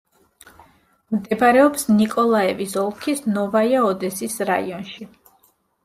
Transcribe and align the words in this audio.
მდებარეობს 1.15 1.85
ნიკოლაევის 1.99 2.75
ოლქის 2.87 3.25
ნოვაია-ოდესის 3.37 4.43
რაიონში. 4.53 5.13